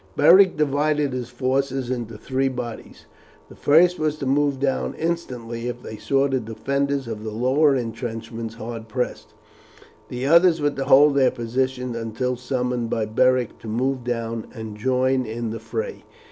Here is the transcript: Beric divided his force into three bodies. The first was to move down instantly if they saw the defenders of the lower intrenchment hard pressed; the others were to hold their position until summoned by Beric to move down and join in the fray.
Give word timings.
Beric 0.17 0.57
divided 0.57 1.13
his 1.13 1.29
force 1.29 1.71
into 1.71 2.17
three 2.17 2.47
bodies. 2.47 3.05
The 3.49 3.55
first 3.55 3.99
was 3.99 4.15
to 4.15 4.25
move 4.25 4.59
down 4.59 4.95
instantly 4.95 5.67
if 5.67 5.83
they 5.83 5.97
saw 5.97 6.27
the 6.27 6.39
defenders 6.39 7.07
of 7.07 7.23
the 7.23 7.29
lower 7.29 7.75
intrenchment 7.75 8.55
hard 8.55 8.87
pressed; 8.87 9.35
the 10.09 10.25
others 10.25 10.59
were 10.59 10.71
to 10.71 10.85
hold 10.85 11.13
their 11.13 11.29
position 11.29 11.93
until 11.95 12.35
summoned 12.35 12.89
by 12.89 13.05
Beric 13.05 13.59
to 13.59 13.67
move 13.67 14.03
down 14.03 14.47
and 14.55 14.75
join 14.75 15.27
in 15.27 15.51
the 15.51 15.59
fray. 15.59 16.03